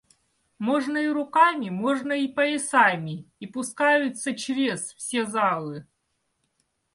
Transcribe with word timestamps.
Можно 0.57 0.97
и 0.97 1.07
руками, 1.09 1.69
можно 1.69 2.13
и 2.13 2.27
поясами, 2.27 3.27
и 3.39 3.45
пускаются 3.45 4.33
чрез 4.35 4.95
все 4.95 5.27
залы. 5.27 5.85